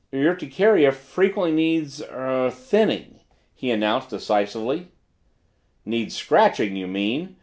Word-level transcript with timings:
"Urticaria 0.11 0.91
frequently 0.91 1.51
needs 1.51 2.01
er 2.01 2.49
thinning," 2.51 3.19
he 3.53 3.69
announced 3.69 4.09
decisively. 4.09 4.87
"Needs 5.85 6.15
scratching 6.15 6.75
you 6.75 6.87
mean!" 6.87 7.35